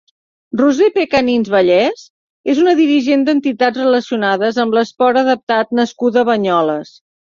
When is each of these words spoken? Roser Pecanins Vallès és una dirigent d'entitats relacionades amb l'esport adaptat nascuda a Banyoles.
Roser 0.61 0.85
Pecanins 0.95 1.51
Vallès 1.55 2.01
és 2.55 2.61
una 2.63 2.73
dirigent 2.79 3.25
d'entitats 3.27 3.83
relacionades 3.83 4.57
amb 4.65 4.79
l'esport 4.79 5.21
adaptat 5.25 5.77
nascuda 5.83 6.25
a 6.25 6.31
Banyoles. 6.33 6.97